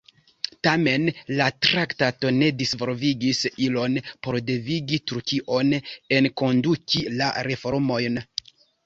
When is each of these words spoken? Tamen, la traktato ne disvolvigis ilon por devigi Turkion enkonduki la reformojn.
Tamen, 0.67 1.03
la 1.41 1.49
traktato 1.65 2.31
ne 2.37 2.47
disvolvigis 2.61 3.41
ilon 3.65 3.99
por 4.29 4.39
devigi 4.47 4.99
Turkion 5.13 5.71
enkonduki 6.21 7.05
la 7.21 7.29
reformojn. 7.51 8.19